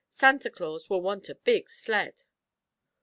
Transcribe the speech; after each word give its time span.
Santa 0.15 0.49
Claus 0.49 0.89
will 0.89 1.01
want 1.03 1.29
a 1.29 1.35
big 1.35 1.69
sled." 1.69 2.23